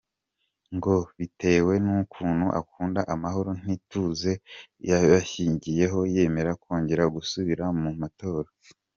[0.75, 4.31] Ngo bitewe n’ukuntu akunda amahoro n’ituze
[4.89, 8.49] yabishingiyeho yemera kongera gusubira mu matora.